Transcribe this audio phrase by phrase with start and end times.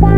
[0.00, 0.08] Hello,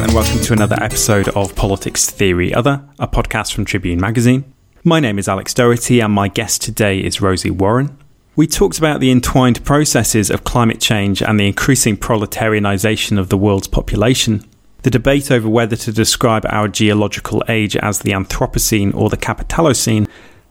[0.00, 4.44] and welcome to another episode of Politics Theory Other, a podcast from Tribune Magazine.
[4.84, 7.98] My name is Alex Doherty, and my guest today is Rosie Warren.
[8.36, 13.38] We talked about the entwined processes of climate change and the increasing proletarianisation of the
[13.38, 14.44] world's population,
[14.82, 20.08] the debate over whether to describe our geological age as the Anthropocene or the Capitalocene,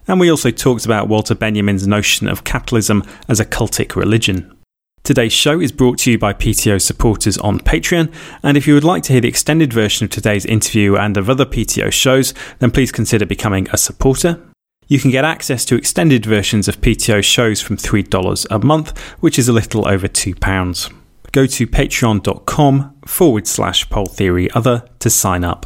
[0.07, 4.57] and we also talked about Walter Benjamin's notion of capitalism as a cultic religion.
[5.03, 8.85] Today's show is brought to you by PTO supporters on Patreon, and if you would
[8.85, 12.71] like to hear the extended version of today's interview and of other PTO shows, then
[12.71, 14.41] please consider becoming a supporter.
[14.87, 19.39] You can get access to extended versions of PTO shows from $3 a month, which
[19.39, 20.93] is a little over £2.
[21.31, 25.65] Go to patreon.com forward slash pol theory other to sign up.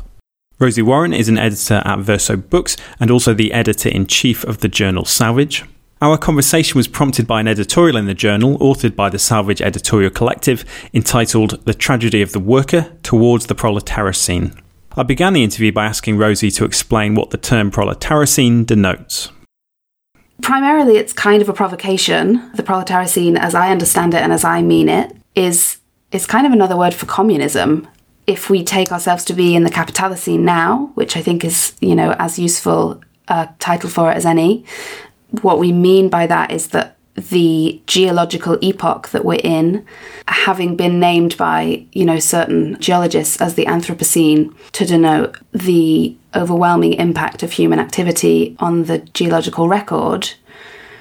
[0.60, 4.60] Rosie Warren is an editor at Verso Books and also the editor in chief of
[4.60, 5.64] the journal Salvage.
[6.02, 10.12] Our conversation was prompted by an editorial in the journal authored by the Salvage Editorial
[10.12, 14.58] Collective entitled The Tragedy of the Worker Towards the Proletarocene.
[15.00, 19.32] I began the interview by asking Rosie to explain what the term proletarocene denotes.
[20.42, 22.50] Primarily, it's kind of a provocation.
[22.56, 25.78] The proletarocene, as I understand it and as I mean it, is
[26.12, 27.88] is kind of another word for communism.
[28.26, 31.94] If we take ourselves to be in the capitalocene now, which I think is, you
[31.94, 34.66] know, as useful a title for it as any,
[35.42, 39.86] what we mean by that is that the geological epoch that we're in,
[40.28, 46.94] having been named by, you know, certain geologists as the Anthropocene to denote the overwhelming
[46.94, 50.32] impact of human activity on the geological record,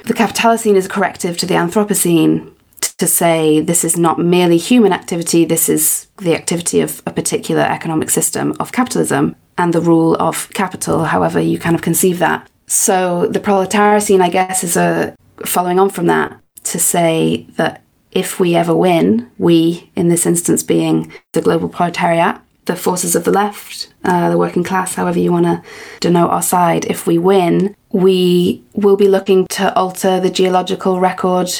[0.04, 4.92] the Capitalocene is a corrective to the Anthropocene to say this is not merely human
[4.92, 10.16] activity, this is the activity of a particular economic system of capitalism and the rule
[10.16, 12.48] of capital, however you kind of conceive that.
[12.66, 17.82] So the proletariocene, I guess, is a following on from that to say that
[18.12, 23.24] if we ever win, we, in this instance being the global proletariat, the forces of
[23.24, 25.62] the left, uh, the working class, however you want to
[26.00, 31.50] denote our side, if we win, we will be looking to alter the geological record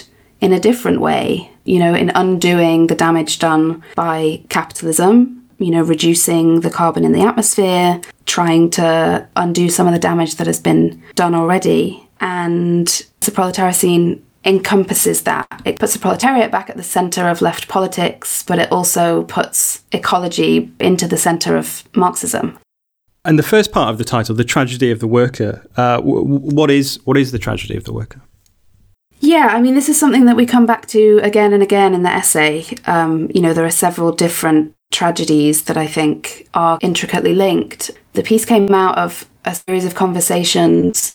[0.41, 5.83] in a different way, you know, in undoing the damage done by capitalism, you know,
[5.83, 10.61] reducing the carbon in the atmosphere, trying to undo some of the damage that has
[10.61, 12.06] been done already.
[12.21, 12.87] And
[13.21, 15.47] the proletariocene encompasses that.
[15.65, 19.83] It puts the proletariat back at the centre of left politics, but it also puts
[19.93, 22.59] ecology into the centre of Marxism.
[23.25, 26.71] And the first part of the title, "The Tragedy of the Worker," uh, w- what
[26.71, 28.21] is what is the tragedy of the worker?
[29.19, 32.03] Yeah, I mean, this is something that we come back to again and again in
[32.05, 32.65] the essay.
[32.87, 37.91] Um, you know, there are several different tragedies that I think are intricately linked.
[38.13, 41.15] The piece came out of a series of conversations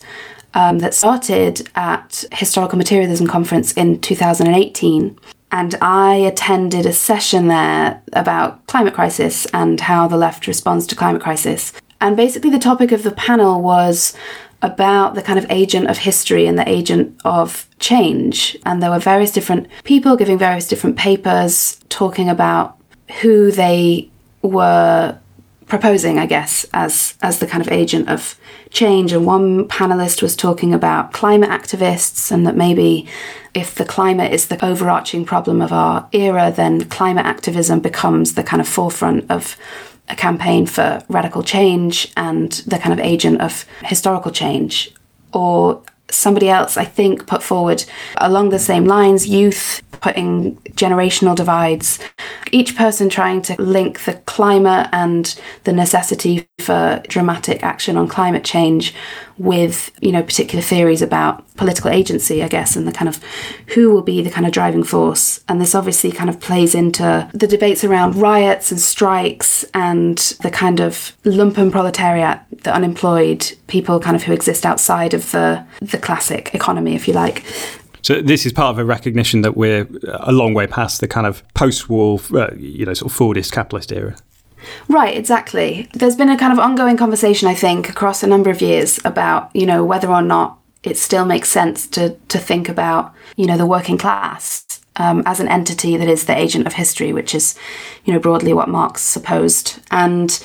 [0.54, 5.18] um, that started at Historical Materialism Conference in 2018.
[5.50, 10.96] And I attended a session there about climate crisis and how the left responds to
[10.96, 11.72] climate crisis.
[12.00, 14.16] And basically, the topic of the panel was
[14.62, 18.56] about the kind of agent of history and the agent of change.
[18.64, 22.78] And there were various different people giving various different papers talking about
[23.20, 24.08] who they
[24.40, 25.18] were
[25.72, 28.38] proposing, I guess, as as the kind of agent of
[28.68, 29.10] change.
[29.10, 33.06] And one panelist was talking about climate activists and that maybe
[33.54, 38.42] if the climate is the overarching problem of our era, then climate activism becomes the
[38.42, 39.56] kind of forefront of
[40.10, 44.92] a campaign for radical change and the kind of agent of historical change.
[45.32, 45.80] Or
[46.10, 47.82] somebody else, I think, put forward
[48.18, 51.98] along the same lines youth putting generational divides,
[52.50, 58.44] each person trying to link the climate and the necessity for dramatic action on climate
[58.44, 58.94] change
[59.36, 63.20] with, you know, particular theories about political agency, I guess, and the kind of
[63.74, 65.44] who will be the kind of driving force.
[65.50, 70.50] And this obviously kind of plays into the debates around riots and strikes and the
[70.50, 75.98] kind of lumpen proletariat, the unemployed people kind of who exist outside of the the
[75.98, 77.44] classic economy, if you like.
[78.02, 81.26] So this is part of a recognition that we're a long way past the kind
[81.26, 84.16] of post-war, uh, you know, sort of Fordist capitalist era.
[84.88, 85.88] Right, exactly.
[85.94, 89.50] There's been a kind of ongoing conversation, I think, across a number of years about,
[89.54, 93.56] you know, whether or not it still makes sense to to think about, you know,
[93.56, 97.56] the working class um, as an entity that is the agent of history, which is,
[98.04, 99.80] you know, broadly what Marx supposed.
[99.90, 100.44] And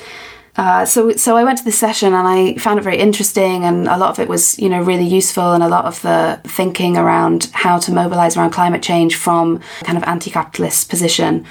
[0.58, 3.86] uh, so, so I went to this session and I found it very interesting, and
[3.86, 6.96] a lot of it was, you know, really useful, and a lot of the thinking
[6.96, 11.46] around how to mobilize around climate change from kind of anti-capitalist position.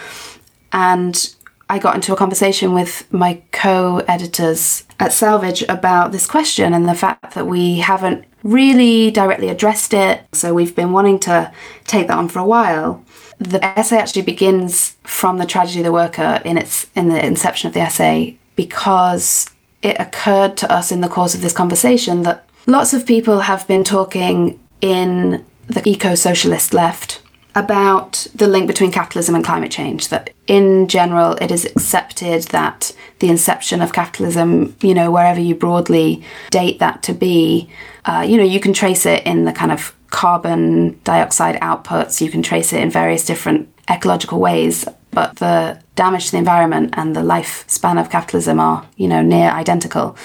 [0.73, 1.33] And
[1.69, 6.93] I got into a conversation with my co-editors at Salvage about this question and the
[6.93, 10.25] fact that we haven't really directly addressed it.
[10.33, 11.53] So we've been wanting to
[11.85, 13.05] take that on for a while.
[13.39, 17.67] The essay actually begins from the tragedy of the worker in its in the inception
[17.67, 19.49] of the essay because
[19.81, 23.65] it occurred to us in the course of this conversation that lots of people have
[23.67, 27.21] been talking in the eco socialist left
[27.55, 30.09] about the link between capitalism and climate change.
[30.09, 35.55] That in general, it is accepted that the inception of capitalism, you know, wherever you
[35.55, 37.69] broadly date that to be,
[38.05, 42.29] uh, you know, you can trace it in the kind of carbon dioxide outputs, you
[42.29, 44.85] can trace it in various different ecological ways
[45.17, 49.49] but the damage to the environment and the lifespan of capitalism are, you know, near
[49.49, 50.15] identical.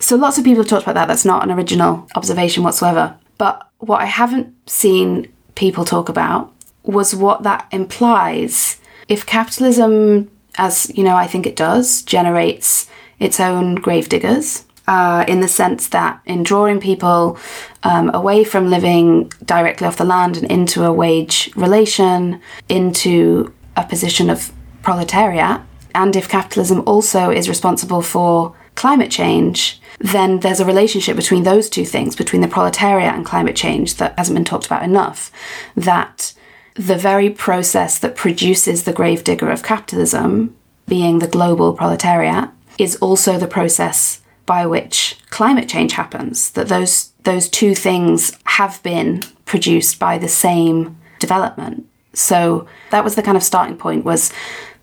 [0.00, 1.06] So lots of people have talked about that.
[1.06, 3.16] That's not an original observation whatsoever.
[3.38, 6.52] But what I haven't seen people talk about
[6.82, 8.80] was what that implies.
[9.08, 15.40] If capitalism, as you know, I think it does, generates its own gravediggers, uh, in
[15.40, 17.38] the sense that in drawing people
[17.84, 23.84] um, away from living directly off the land and into a wage relation, into a
[23.86, 24.52] position of
[24.82, 25.60] proletariat,
[25.94, 31.68] and if capitalism also is responsible for climate change, then there's a relationship between those
[31.68, 35.30] two things, between the proletariat and climate change, that hasn't been talked about enough.
[35.76, 36.32] That
[36.74, 40.56] the very process that produces the gravedigger of capitalism,
[40.88, 42.48] being the global proletariat,
[42.78, 46.50] is also the process by which climate change happens.
[46.52, 51.86] That those those two things have been produced by the same development.
[52.14, 54.32] So that was the kind of starting point was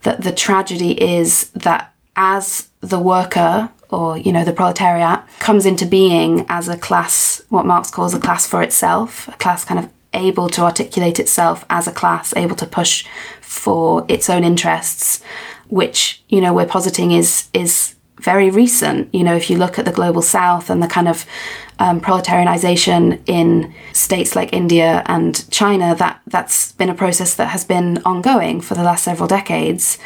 [0.01, 5.85] that the tragedy is that as the worker or you know the proletariat comes into
[5.85, 9.89] being as a class what Marx calls a class for itself, a class kind of
[10.13, 13.05] able to articulate itself as a class, able to push
[13.41, 15.21] for its own interests,
[15.67, 19.13] which you know we're positing is is very recent.
[19.13, 21.25] You know, if you look at the global south and the kind of
[21.79, 27.65] um, proletarianization in states like India and China, that that's been a process that has
[27.65, 29.97] been ongoing for the last several decades.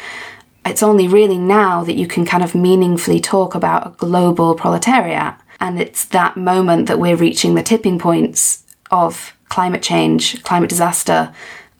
[0.64, 5.34] It's only really now that you can kind of meaningfully talk about a global proletariat.
[5.60, 11.34] And it's that moment that we're reaching the tipping points of climate change, climate disaster,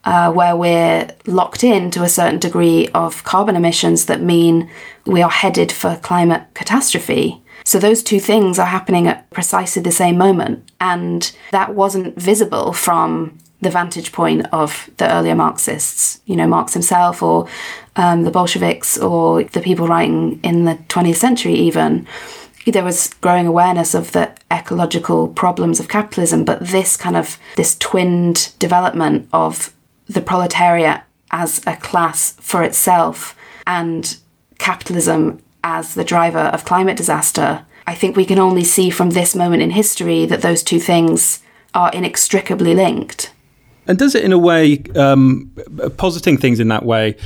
[0.05, 4.71] uh, where we're locked in to a certain degree of carbon emissions that mean
[5.07, 7.43] we are headed for climate catastrophe.
[7.65, 10.71] So those two things are happening at precisely the same moment.
[10.81, 16.75] And that wasn't visible from the vantage point of the earlier Marxists, you know, Marx
[16.75, 17.49] himself or
[17.97, 22.07] um, the Bolsheviks or the people writing in the 20th century, even.
[22.67, 27.77] There was growing awareness of the ecological problems of capitalism, but this kind of this
[27.77, 29.74] twinned development of
[30.07, 33.37] the proletariat as a class for itself
[33.67, 34.17] and
[34.59, 39.35] capitalism as the driver of climate disaster, I think we can only see from this
[39.35, 41.43] moment in history that those two things
[41.75, 43.33] are inextricably linked.
[43.87, 45.51] And does it, in a way, um,
[45.99, 47.17] positing things in that way,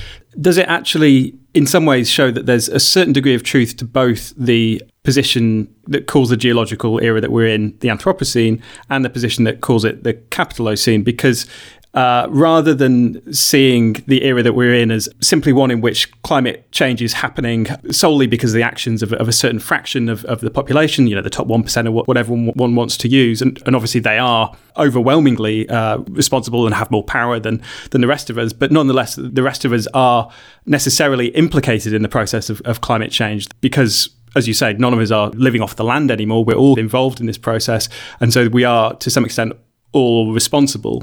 [0.40, 3.84] does it actually, in some ways, show that there's a certain degree of truth to
[3.84, 9.10] both the position that calls the geological era that we're in the Anthropocene and the
[9.10, 11.04] position that calls it the Capitalocene?
[11.04, 11.46] Because
[11.94, 16.70] uh, rather than seeing the era that we're in as simply one in which climate
[16.70, 20.40] change is happening solely because of the actions of, of a certain fraction of, of,
[20.40, 23.40] the population, you know, the top 1% or whatever one wants to use.
[23.40, 28.06] And, and obviously they are overwhelmingly uh, responsible and have more power than, than the
[28.06, 28.52] rest of us.
[28.52, 30.30] But nonetheless, the rest of us are
[30.66, 35.00] necessarily implicated in the process of, of climate change because as you say, none of
[35.00, 36.44] us are living off the land anymore.
[36.44, 37.88] We're all involved in this process.
[38.20, 39.54] And so we are, to some extent,
[39.92, 41.02] all responsible.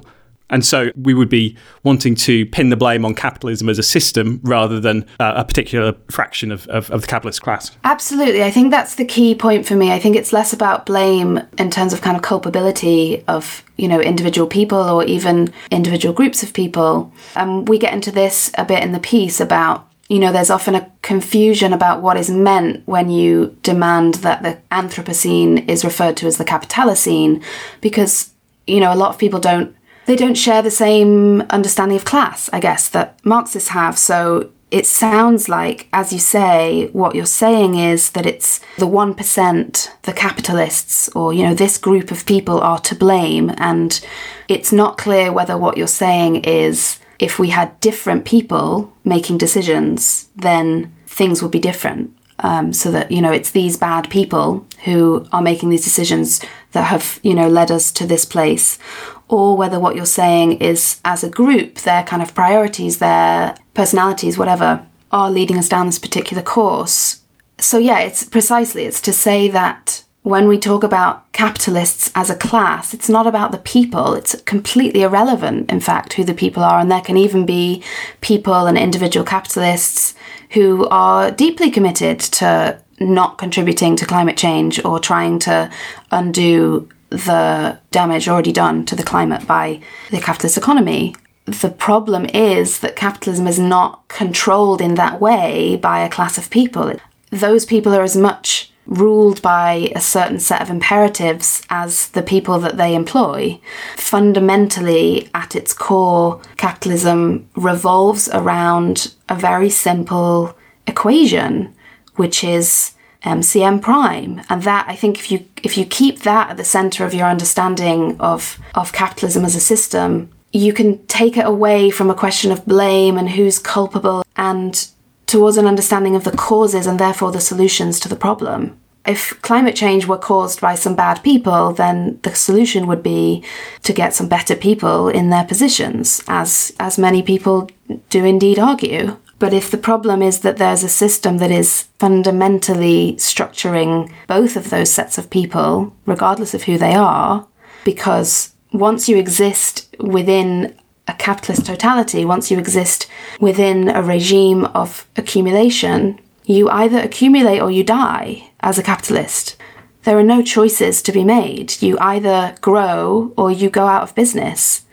[0.49, 4.39] And so we would be wanting to pin the blame on capitalism as a system
[4.43, 7.75] rather than uh, a particular fraction of, of, of, the capitalist class.
[7.83, 8.43] Absolutely.
[8.43, 9.91] I think that's the key point for me.
[9.91, 13.99] I think it's less about blame in terms of kind of culpability of, you know,
[13.99, 17.11] individual people or even individual groups of people.
[17.35, 20.51] And um, we get into this a bit in the piece about you know, there's
[20.51, 26.15] often a confusion about what is meant when you demand that the Anthropocene is referred
[26.17, 27.43] to as the Capitalocene,
[27.81, 28.31] because,
[28.67, 29.74] you know, a lot of people don't
[30.05, 33.97] they don't share the same understanding of class, I guess, that Marxists have.
[33.97, 39.89] So it sounds like, as you say, what you're saying is that it's the 1%,
[40.01, 43.51] the capitalists, or, you know, this group of people are to blame.
[43.57, 44.05] And
[44.47, 50.29] it's not clear whether what you're saying is if we had different people making decisions,
[50.35, 52.11] then things would be different.
[52.39, 56.41] Um, so that you know it's these bad people who are making these decisions
[56.73, 58.77] that have you know led us to this place
[59.27, 64.37] or whether what you're saying is as a group their kind of priorities their personalities
[64.37, 67.21] whatever are leading us down this particular course.
[67.57, 72.35] So yeah it's precisely it's to say that when we talk about capitalists as a
[72.35, 74.13] class it's not about the people.
[74.13, 76.79] It's completely irrelevant in fact who the people are.
[76.79, 77.83] And there can even be
[78.21, 80.15] people and individual capitalists
[80.51, 85.69] who are deeply committed to not contributing to climate change or trying to
[86.11, 89.81] undo the damage already done to the climate by
[90.11, 91.15] the capitalist economy.
[91.45, 96.49] The problem is that capitalism is not controlled in that way by a class of
[96.49, 96.93] people.
[97.29, 102.59] Those people are as much ruled by a certain set of imperatives as the people
[102.59, 103.59] that they employ.
[103.95, 110.55] Fundamentally, at its core, capitalism revolves around a very simple
[110.87, 111.73] equation,
[112.15, 112.91] which is
[113.25, 114.41] Um, MCM prime.
[114.49, 117.27] And that I think if you if you keep that at the center of your
[117.27, 122.51] understanding of, of capitalism as a system, you can take it away from a question
[122.51, 124.87] of blame and who's culpable and
[125.25, 128.79] towards an understanding of the causes and therefore the solutions to the problem.
[129.05, 133.43] If climate change were caused by some bad people, then the solution would be
[133.83, 137.69] to get some better people in their positions, as as many people
[138.09, 139.17] do indeed argue.
[139.37, 144.69] But if the problem is that there's a system that is fundamentally structuring both of
[144.69, 147.47] those sets of people, regardless of who they are,
[147.83, 150.75] because once you exist within
[151.07, 153.07] a capitalist totality, once you exist
[153.39, 159.55] within a regime of accumulation, you either accumulate or you die as a capitalist.
[160.03, 161.81] There are no choices to be made.
[161.81, 164.84] You either grow or you go out of business.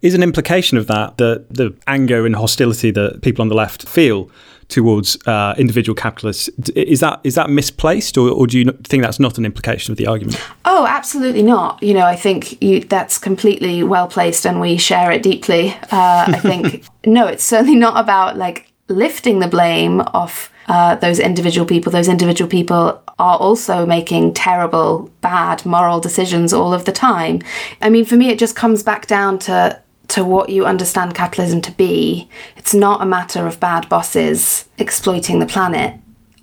[0.00, 3.88] Is an implication of that that the anger and hostility that people on the left
[3.88, 4.30] feel
[4.68, 9.18] towards uh, individual capitalists is that is that misplaced, or, or, do you think that's
[9.18, 10.40] not an implication of the argument?
[10.64, 11.82] Oh, absolutely not.
[11.82, 15.70] You know, I think you, that's completely well placed, and we share it deeply.
[15.90, 21.18] Uh, I think no, it's certainly not about like lifting the blame off uh, those
[21.18, 21.90] individual people.
[21.90, 27.40] Those individual people are also making terrible, bad moral decisions all of the time.
[27.80, 31.60] I mean, for me, it just comes back down to to what you understand capitalism
[31.62, 32.28] to be.
[32.56, 35.94] It's not a matter of bad bosses exploiting the planet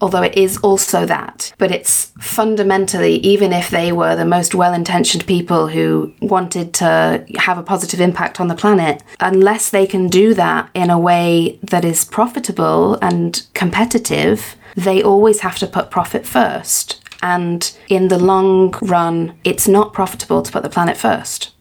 [0.01, 1.53] although it is also that.
[1.57, 7.25] But it's fundamentally, even if they were the most well intentioned people who wanted to
[7.37, 11.59] have a positive impact on the planet, unless they can do that in a way
[11.63, 17.01] that is profitable and competitive, they always have to put profit first.
[17.21, 21.54] And in the long run, it's not profitable to put the planet first.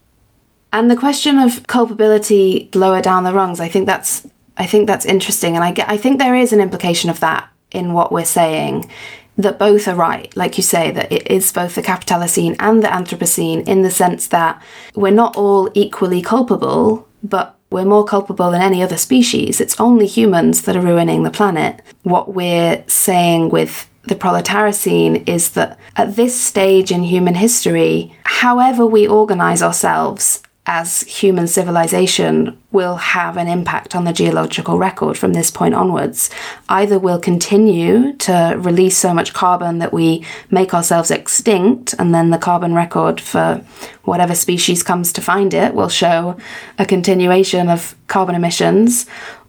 [0.74, 4.26] And the question of culpability lower down the rungs, I think that's
[4.56, 7.48] I think that's interesting, and I get I think there is an implication of that
[7.70, 8.90] in what we're saying
[9.36, 10.36] that both are right.
[10.36, 14.26] Like you say, that it is both the Capitalocene and the Anthropocene in the sense
[14.28, 14.60] that
[14.96, 19.60] we're not all equally culpable, but we're more culpable than any other species.
[19.60, 21.82] It's only humans that are ruining the planet.
[22.02, 28.84] What we're saying with the proletarian is that at this stage in human history, however
[28.84, 35.35] we organize ourselves as human civilization will have an impact on the geological record from
[35.35, 36.30] this point onwards.
[36.71, 42.30] Either we'll continue to release so much carbon that we make ourselves extinct, and then
[42.30, 43.62] the carbon record for
[44.04, 46.37] whatever species comes to find it will show
[46.78, 49.04] a continuation of carbon emissions,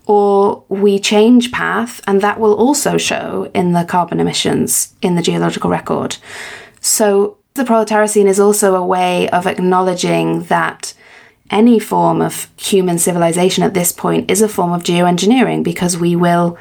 [0.08, 5.22] or we change path, and that will also show in the carbon emissions in the
[5.22, 6.18] geological record.
[6.82, 10.94] So the proletarian is also a way of acknowledging that
[11.50, 16.16] any form of human civilization at this point is a form of geoengineering because we
[16.16, 16.58] will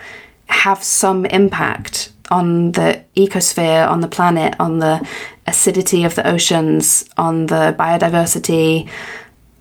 [0.46, 5.06] have some impact on the ecosphere, on the planet, on the
[5.46, 8.88] acidity of the oceans, on the biodiversity.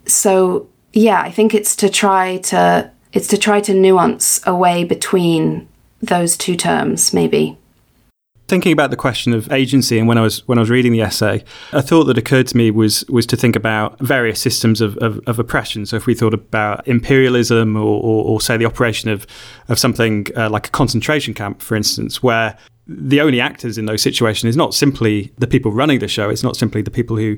[0.05, 4.83] So yeah, I think it's to try to it's to try to nuance a way
[4.83, 5.67] between
[6.01, 7.57] those two terms, maybe
[8.47, 11.01] thinking about the question of agency and when I was when I was reading the
[11.01, 14.97] essay, a thought that occurred to me was was to think about various systems of,
[14.97, 15.85] of, of oppression.
[15.85, 19.25] So if we thought about imperialism or, or, or say the operation of
[19.69, 24.01] of something uh, like a concentration camp, for instance, where the only actors in those
[24.01, 26.29] situations is not simply the people running the show.
[26.29, 27.37] It's not simply the people who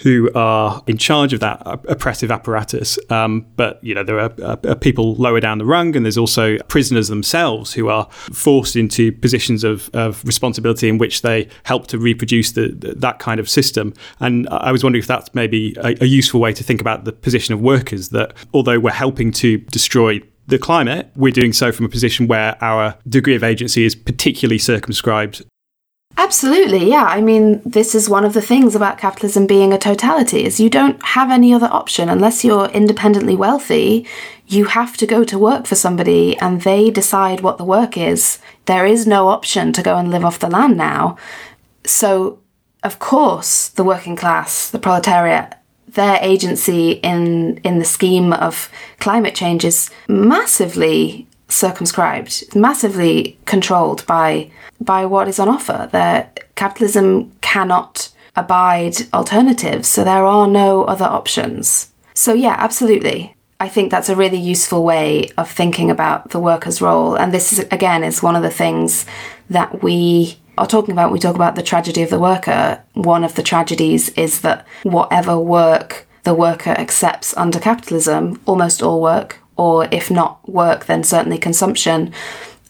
[0.00, 2.98] who are in charge of that oppressive apparatus.
[3.10, 6.58] Um, but you know, there are, are, people lower down the rung, and there's also
[6.68, 11.98] prisoners themselves who are forced into positions of, of responsibility in which they help to
[11.98, 13.94] reproduce the, the, that kind of system.
[14.20, 17.12] And I was wondering if that's maybe a, a useful way to think about the
[17.12, 18.10] position of workers.
[18.10, 22.56] That although we're helping to destroy the climate, we're doing so from a position where
[22.62, 25.44] our degree of agency is particularly circumscribed.
[26.18, 27.04] Absolutely, yeah.
[27.04, 30.70] I mean, this is one of the things about capitalism being a totality is you
[30.70, 34.06] don't have any other option unless you're independently wealthy.
[34.46, 38.38] You have to go to work for somebody and they decide what the work is.
[38.64, 41.18] There is no option to go and live off the land now.
[41.84, 42.38] So,
[42.82, 45.54] of course, the working class, the proletariat,
[45.86, 48.70] their agency in in the scheme of
[49.00, 54.50] climate change is massively circumscribed, massively controlled by
[54.80, 55.88] by what is on offer.
[55.92, 61.90] That capitalism cannot abide alternatives, so there are no other options.
[62.14, 63.34] So yeah, absolutely.
[63.58, 67.14] I think that's a really useful way of thinking about the worker's role.
[67.14, 69.06] And this is again is one of the things
[69.48, 72.82] that we are talking about, we talk about the tragedy of the worker.
[72.94, 79.00] One of the tragedies is that whatever work the worker accepts under capitalism, almost all
[79.00, 82.12] work, or if not work, then certainly consumption,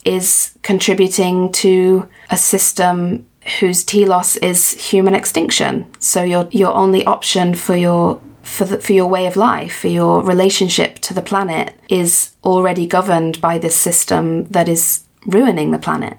[0.04, 3.26] is contributing to a system
[3.60, 5.86] whose telos is human extinction.
[5.98, 9.88] So your your only option for your for the, for your way of life, for
[9.88, 15.78] your relationship to the planet, is already governed by this system that is ruining the
[15.78, 16.18] planet.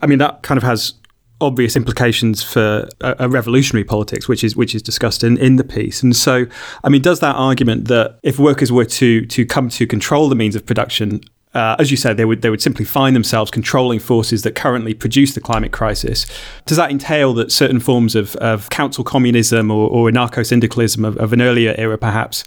[0.00, 0.94] I mean, that kind of has
[1.42, 5.64] obvious implications for a, a, revolutionary politics, which is which is discussed in, in the
[5.64, 6.02] piece.
[6.02, 6.46] And so,
[6.84, 10.36] I mean, does that argument that if workers were to to come to control the
[10.36, 11.20] means of production,
[11.54, 14.94] uh, as you said, they would they would simply find themselves controlling forces that currently
[14.94, 16.26] produce the climate crisis.
[16.64, 21.16] Does that entail that certain forms of, of council communism or, or anarcho syndicalism of,
[21.18, 22.44] of, an earlier era, perhaps,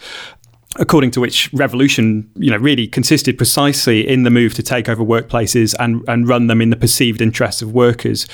[0.77, 5.03] according to which revolution you know really consisted precisely in the move to take over
[5.03, 8.27] workplaces and and run them in the perceived interests of workers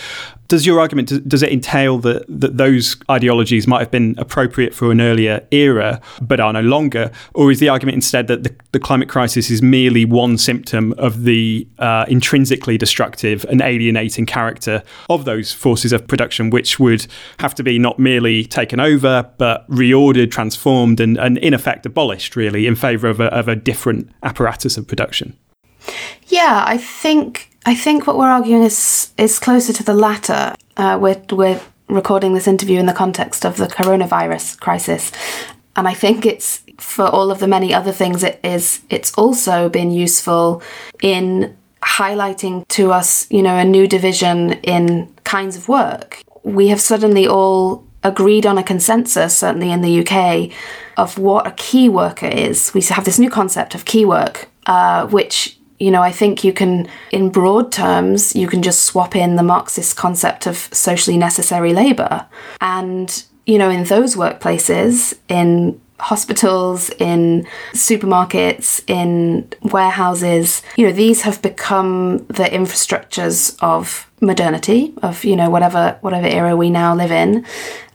[0.51, 4.91] does your argument does it entail that, that those ideologies might have been appropriate for
[4.91, 7.10] an earlier era but are no longer?
[7.34, 11.23] Or is the argument instead that the, the climate crisis is merely one symptom of
[11.23, 17.08] the uh, intrinsically destructive and alienating character of those forces of production which would
[17.39, 22.36] have to be not merely taken over but reordered transformed and, and in effect abolished
[22.36, 25.34] really in favor of a, of a different apparatus of production?
[26.28, 30.56] Yeah i think I think what we're arguing is is closer to the latter.
[30.78, 35.12] Uh, we're we're recording this interview in the context of the coronavirus crisis,
[35.76, 38.82] and I think it's for all of the many other things it is.
[38.89, 40.63] It's also been useful
[41.04, 46.24] in highlighting to us, you know, a new division in kinds of work.
[46.43, 50.52] We have suddenly all agreed on a consensus, certainly in the UK,
[50.97, 52.74] of what a key worker is.
[52.74, 56.54] We have this new concept of key work, uh, which you know, I think you
[56.54, 61.74] can, in broad terms, you can just swap in the Marxist concept of socially necessary
[61.74, 62.28] labour.
[62.62, 71.24] And, you know, in those workplaces, in hospitals, in supermarkets, in warehouses, you know, these
[71.24, 77.12] have become the infrastructures of modernity, of, you know, whatever whatever era we now live
[77.12, 77.44] in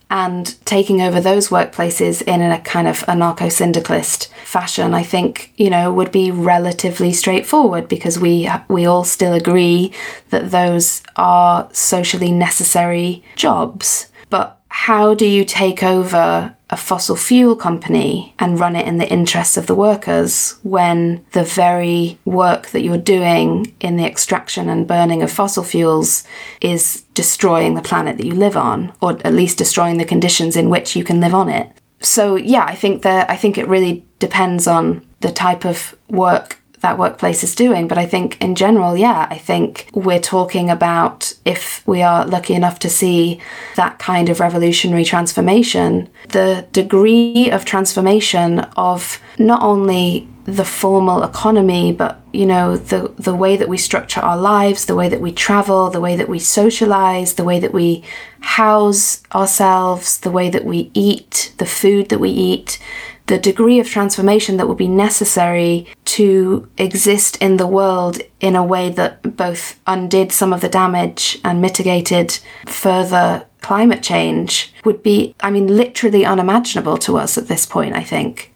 [0.08, 5.68] and taking over those workplaces in a kind of anarcho syndicalist fashion, I think, you
[5.68, 9.92] know, would be relatively straightforward because we we all still agree
[10.30, 14.08] that those are socially necessary jobs.
[14.30, 19.08] But how do you take over a fossil fuel company and run it in the
[19.08, 24.88] interests of the workers when the very work that you're doing in the extraction and
[24.88, 26.24] burning of fossil fuels
[26.60, 30.68] is destroying the planet that you live on, or at least destroying the conditions in
[30.68, 31.70] which you can live on it.
[32.00, 36.60] So yeah, I think that I think it really depends on the type of work
[36.86, 37.88] that workplace is doing.
[37.88, 42.54] But I think in general, yeah, I think we're talking about if we are lucky
[42.54, 43.40] enough to see
[43.74, 51.92] that kind of revolutionary transformation, the degree of transformation of not only the formal economy,
[51.92, 55.32] but you know, the the way that we structure our lives, the way that we
[55.32, 58.04] travel, the way that we socialize, the way that we
[58.40, 62.78] house ourselves, the way that we eat, the food that we eat,
[63.26, 68.64] the degree of transformation that would be necessary to exist in the world in a
[68.64, 75.34] way that both undid some of the damage and mitigated further climate change would be,
[75.40, 78.52] I mean, literally unimaginable to us at this point, I think.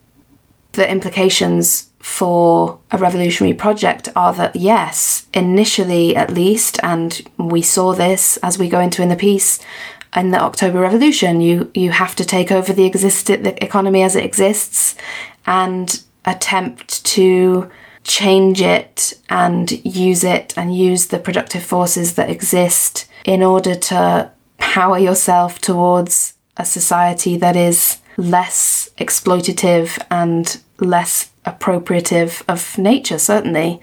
[0.72, 7.92] The implications for a revolutionary project are that yes, initially at least, and we saw
[7.92, 9.58] this as we go into in the piece
[10.14, 14.16] in the October Revolution, you you have to take over the existed the economy as
[14.16, 14.94] it exists
[15.46, 17.70] and attempt to
[18.04, 24.30] change it and use it and use the productive forces that exist in order to
[24.58, 33.80] power yourself towards a society that is less exploitative and less appropriative of nature, certainly.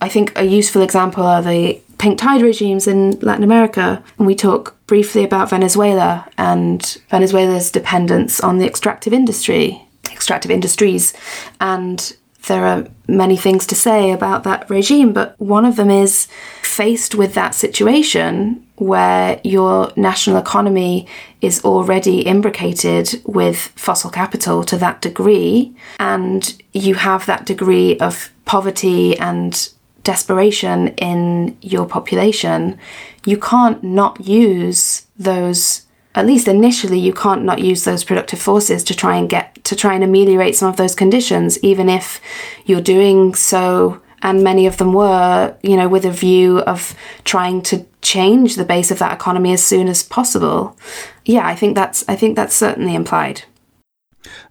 [0.00, 4.02] I think a useful example are the pink tide regimes in Latin America.
[4.18, 11.14] And we talk briefly about Venezuela and Venezuela's dependence on the extractive industry, extractive industries.
[11.60, 12.16] And
[12.48, 16.26] there are many things to say about that regime, but one of them is
[16.60, 21.06] faced with that situation where your national economy
[21.40, 28.32] is already imbricated with fossil capital to that degree, and you have that degree of
[28.44, 29.68] poverty and
[30.04, 32.78] desperation in your population,
[33.24, 38.84] you can't not use those at least initially you can't not use those productive forces
[38.84, 42.20] to try and get to try and ameliorate some of those conditions even if
[42.66, 47.62] you're doing so and many of them were you know with a view of trying
[47.62, 50.76] to change the base of that economy as soon as possible.
[51.24, 53.42] Yeah i think that's i think that's certainly implied.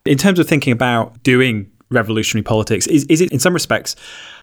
[0.06, 3.96] In terms of thinking about doing revolutionary politics is, is it in some respects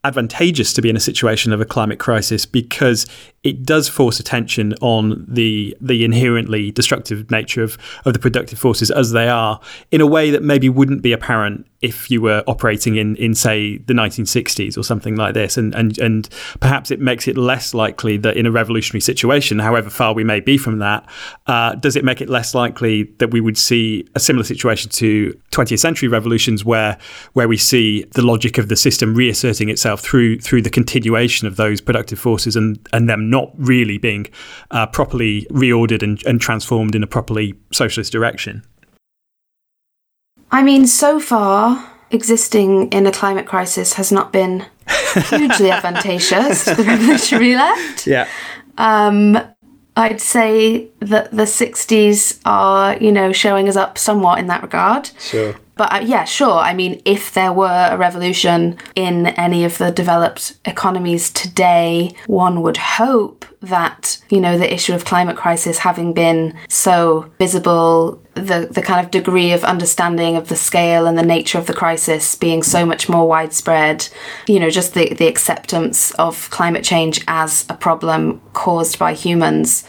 [0.04, 3.06] advantageous to be in a situation of a climate crisis because
[3.44, 8.90] it does force attention on the the inherently destructive nature of, of the productive forces
[8.90, 12.96] as they are in a way that maybe wouldn't be apparent if you were operating
[12.96, 15.56] in, in say the 1960s or something like this.
[15.56, 16.28] And, and and
[16.60, 20.40] perhaps it makes it less likely that in a revolutionary situation however far we may
[20.40, 21.08] be from that
[21.46, 25.38] uh, does it make it less likely that we would see a similar situation to
[25.52, 26.98] 20th century revolutions where
[27.34, 31.56] where we see the logic of the system reasserting itself through through the continuation of
[31.56, 34.26] those productive forces and and them not really being
[34.70, 38.64] uh, properly reordered and, and transformed in a properly socialist direction?
[40.50, 44.64] I mean, so far, existing in a climate crisis has not been
[45.28, 48.06] hugely advantageous to the revolutionary left.
[48.06, 48.28] Yeah.
[48.78, 49.38] Um,
[49.98, 55.10] I'd say that the 60s are, you know, showing us up somewhat in that regard.
[55.18, 55.56] Sure.
[55.76, 56.58] But uh, yeah, sure.
[56.58, 62.62] I mean, if there were a revolution in any of the developed economies today, one
[62.62, 68.68] would hope that, you know, the issue of climate crisis having been so visible, the,
[68.70, 72.34] the kind of degree of understanding of the scale and the nature of the crisis
[72.34, 74.08] being so much more widespread,
[74.46, 79.84] you know, just the, the acceptance of climate change as a problem caused by humans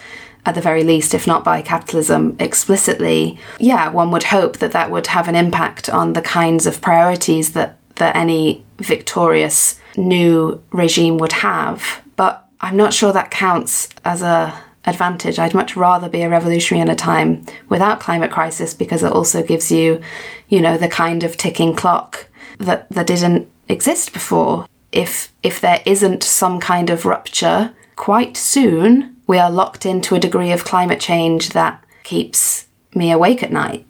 [0.46, 4.90] at the very least, if not by capitalism explicitly, yeah, one would hope that that
[4.90, 11.18] would have an impact on the kinds of priorities that, that any victorious new regime
[11.18, 12.02] would have.
[12.16, 15.40] But I'm not sure that counts as a advantage.
[15.40, 19.44] I'd much rather be a revolutionary in a time without climate crisis because it also
[19.44, 20.02] gives you,
[20.48, 22.28] you know, the kind of ticking clock
[22.60, 24.68] that, that didn't exist before.
[24.92, 30.20] If if there isn't some kind of rupture quite soon, we are locked into a
[30.20, 32.66] degree of climate change that keeps
[32.96, 33.86] me awake at night.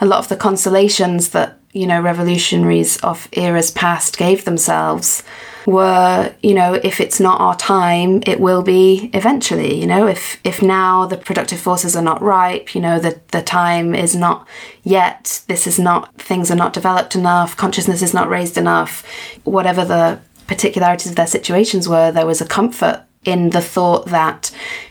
[0.00, 5.22] A lot of the consolations that, you know, revolutionaries of eras past gave themselves
[5.66, 10.40] were, you know, if it's not our time, it will be eventually, you know, if
[10.44, 14.46] if now the productive forces are not ripe, you know, the the time is not
[14.82, 19.04] yet, this is not things are not developed enough, consciousness is not raised enough,
[19.44, 24.50] whatever the particularities of their situations were, there was a comfort in the thought that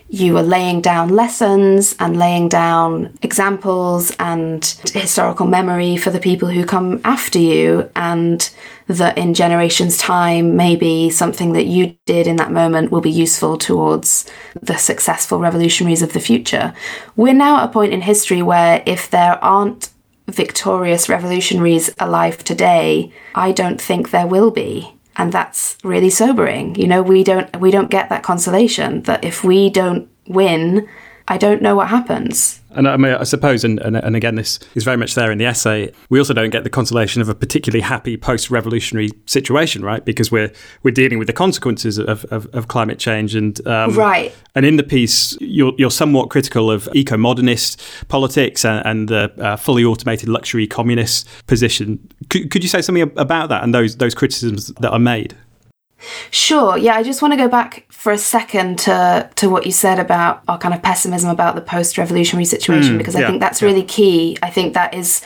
[0.10, 6.50] you were laying down lessons and laying down examples and historical memory for the people
[6.50, 8.50] who come after you, and
[8.88, 13.56] that in generations' time, maybe something that you did in that moment will be useful
[13.56, 14.26] towards
[14.60, 16.74] the successful revolutionaries of the future.
[17.16, 19.90] We're now at a point in history where if there aren't
[20.28, 26.76] victorious revolutionaries alive today, I don't think there will be and that's really sobering.
[26.76, 30.88] You know we don't we don't get that consolation that if we don't win
[31.30, 34.60] i don't know what happens and I, mean, I suppose, and, and, and, again, this
[34.76, 35.92] is very much there in the essay.
[36.10, 40.06] We also don't get the consolation of a particularly happy post-revolutionary situation, right?
[40.06, 40.52] Because we're
[40.84, 44.34] we're dealing with the consequences of, of, of climate change, and um, right.
[44.54, 49.56] And in the piece, you're, you're somewhat critical of eco-modernist politics and, and the uh,
[49.56, 52.08] fully automated luxury communist position.
[52.30, 55.36] Could, could you say something about that and those those criticisms that are made?
[56.32, 56.78] Sure.
[56.78, 60.00] Yeah, I just want to go back for a second to to what you said
[60.00, 63.62] about our kind of pessimism about the post-revolutionary situation mm, because I yeah, think that's
[63.62, 63.68] yeah.
[63.68, 64.38] really key.
[64.42, 65.22] I think that is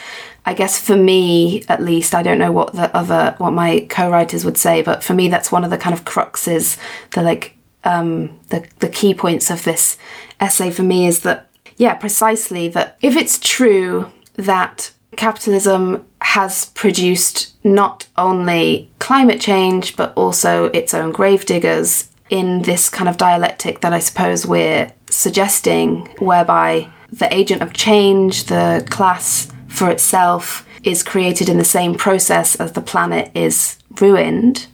[0.45, 4.43] I guess for me, at least, I don't know what the other, what my co-writers
[4.43, 6.77] would say, but for me, that's one of the kind of cruxes,
[7.11, 7.55] the like,
[7.85, 9.97] um, the, the key points of this
[10.39, 17.53] essay for me is that, yeah, precisely that if it's true that capitalism has produced
[17.65, 23.93] not only climate change, but also its own gravediggers in this kind of dialectic that
[23.93, 31.49] I suppose we're suggesting, whereby the agent of change, the class for itself, is created
[31.49, 34.67] in the same process as the planet is ruined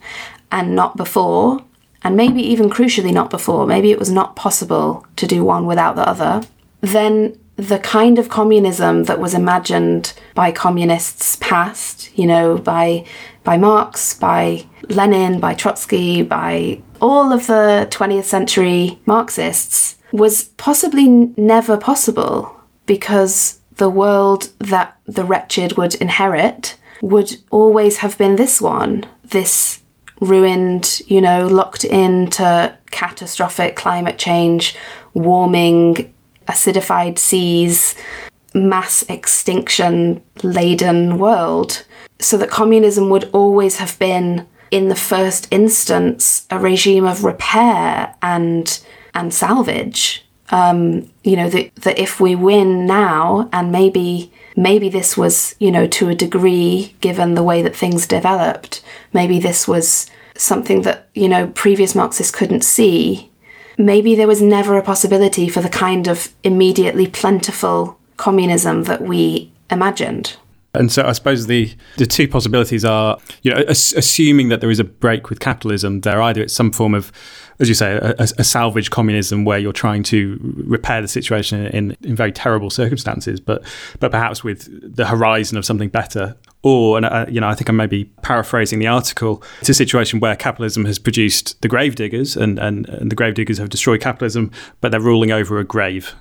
[0.52, 1.64] and not before,
[2.02, 5.96] and maybe even crucially not before, maybe it was not possible to do one without
[5.96, 6.42] the other,
[6.80, 13.04] then the kind of communism that was imagined by communists past, you know, by
[13.44, 21.08] by Marx, by Lenin, by Trotsky, by all of the 20th century Marxists was possibly
[21.36, 22.54] never possible
[22.86, 29.80] because the world that the wretched would inherit would always have been this one, this
[30.20, 34.76] ruined, you know, locked into catastrophic climate change,
[35.14, 36.12] warming,
[36.50, 37.94] acidified seas,
[38.54, 41.84] mass extinction laden world.
[42.18, 48.14] So that communism would always have been, in the first instance, a regime of repair
[48.22, 48.80] and
[49.14, 50.24] and salvage.
[50.50, 55.70] Um, you know that that if we win now, and maybe maybe this was you
[55.70, 58.82] know to a degree given the way that things developed,
[59.12, 63.29] maybe this was something that you know previous Marxists couldn't see.
[63.80, 69.50] Maybe there was never a possibility for the kind of immediately plentiful communism that we
[69.70, 70.36] imagined.
[70.72, 74.70] And so I suppose the, the two possibilities are, you know, as, assuming that there
[74.70, 77.10] is a break with capitalism, there either it's some form of,
[77.58, 81.96] as you say, a, a, salvage communism where you're trying to repair the situation in,
[82.02, 83.64] in very terrible circumstances, but
[83.98, 86.36] but perhaps with the horizon of something better.
[86.62, 89.42] Or, and uh, you know, I think I may be paraphrasing the article.
[89.60, 93.70] It's a situation where capitalism has produced the gravediggers, and, and, and the gravediggers have
[93.70, 94.50] destroyed capitalism,
[94.82, 96.14] but they're ruling over a grave.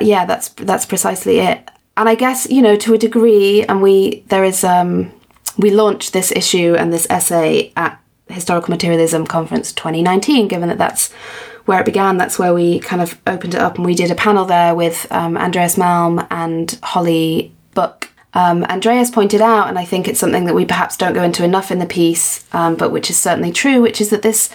[0.00, 4.24] Yeah, that's that's precisely it and I guess you know to a degree, and we
[4.28, 5.12] there is um,
[5.56, 10.48] we launched this issue and this essay at Historical Materialism Conference 2019.
[10.48, 11.12] Given that that's
[11.66, 14.16] where it began, that's where we kind of opened it up, and we did a
[14.16, 18.10] panel there with um, Andreas Malm and Holly Buck.
[18.34, 21.44] Um, Andreas pointed out, and I think it's something that we perhaps don't go into
[21.44, 24.50] enough in the piece, um, but which is certainly true, which is that this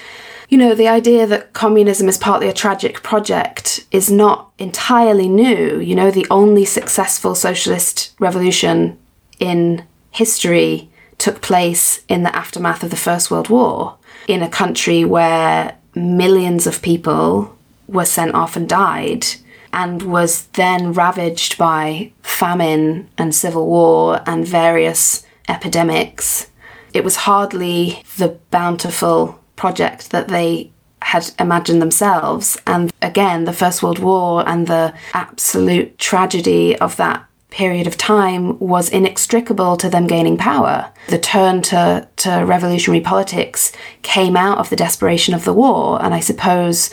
[0.50, 5.80] you know, the idea that communism is partly a tragic project is not entirely new.
[5.80, 8.98] You know, the only successful socialist revolution
[9.39, 10.89] in history
[11.20, 16.65] took place in the aftermath of the First World War in a country where millions
[16.65, 17.56] of people
[17.88, 19.28] were sent off and died
[19.74, 26.48] and was then ravaged by famine and civil war and various epidemics.
[26.94, 32.58] It was hardly the bountiful project that they had imagined themselves.
[32.68, 38.60] And again, the First World War and the absolute tragedy of that period of time
[38.60, 40.92] was inextricable to them gaining power.
[41.08, 43.72] The turn to, to revolutionary politics
[44.04, 46.02] came out of the desperation of the war.
[46.04, 46.92] And I suppose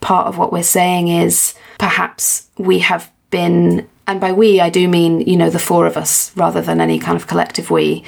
[0.00, 4.88] part of what we're saying is perhaps we have been and by we I do
[4.88, 8.04] mean you know the four of us rather than any kind of collective we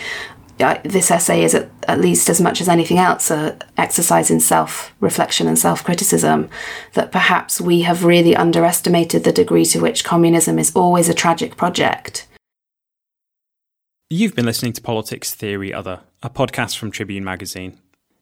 [0.83, 5.46] this essay is at, at, least as much as anything else a exercise in self-reflection
[5.46, 6.48] and self-criticism
[6.94, 11.57] that perhaps we have really underestimated the degree to which communism is always a tragic
[11.57, 12.27] project.
[14.11, 17.79] You've been listening to Politics Theory Other, a podcast from Tribune magazine.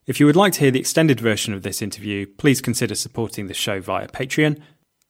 [0.07, 3.47] If you would like to hear the extended version of this interview, please consider supporting
[3.47, 4.57] the show via Patreon.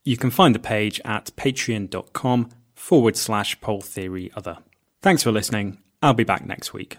[0.04, 4.58] You can find the page at patreon.com forward slash pol theory other.
[5.00, 5.78] Thanks for listening.
[6.02, 6.98] I'll be back next week.